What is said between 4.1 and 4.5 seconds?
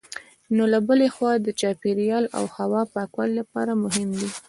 دي.